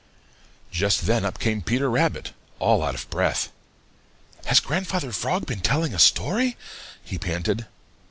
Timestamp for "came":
1.37-1.61